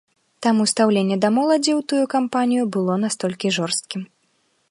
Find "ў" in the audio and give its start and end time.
1.79-1.87